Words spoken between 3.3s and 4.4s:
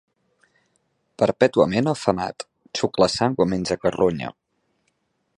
o menja carronya.